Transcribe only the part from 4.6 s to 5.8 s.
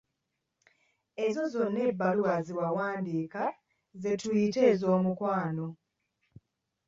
ez'omukwano.